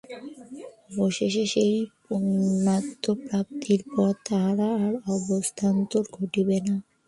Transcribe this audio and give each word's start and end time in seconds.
অবশেষে 0.93 1.43
সেই 1.53 1.73
পূর্ণত্ব-প্রাপ্তির 2.03 3.81
পর 3.91 4.11
তাহার 4.27 4.57
আর 4.77 4.93
অবস্থান্তর 5.15 6.03
ঘটিবে 6.17 6.57
না। 6.67 6.75